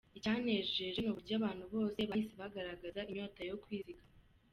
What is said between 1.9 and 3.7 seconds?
bahise bagaragaza inyota yo